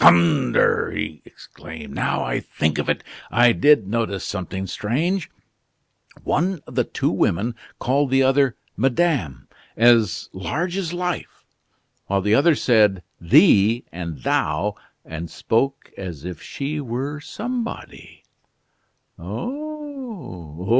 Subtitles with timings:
[0.00, 1.92] "Thunder!" he exclaimed.
[1.92, 3.02] "Now I think of it,
[3.32, 5.28] I did notice something strange.
[6.22, 11.44] One of the two women called the other 'Madame' as large as life,
[12.06, 18.22] while the other said 'thee' and 'thou,' and spoke as if she were somebody."
[19.18, 20.76] "Oh!